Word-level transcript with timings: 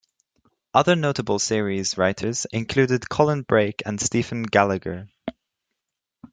Other 0.73 0.95
notable 0.95 1.37
series 1.37 1.95
writers 1.95 2.45
included 2.51 3.07
Colin 3.07 3.43
Brake 3.43 3.83
and 3.85 4.01
Stephen 4.01 4.41
Gallagher. 4.41 5.07